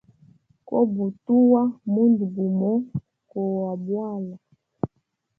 Kobutuwa 0.67 1.61
mundu 1.91 2.23
gumo 2.35 2.71
kowa 3.29 3.73
bwala. 3.83 4.35